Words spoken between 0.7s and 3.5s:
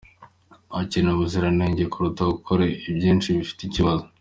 Hakenewe ubuziranenge kuruta gukora byinshi